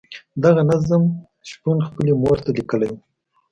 [0.43, 1.03] دغه نظم
[1.49, 2.97] شپون خپلې مور ته لیکلی وو.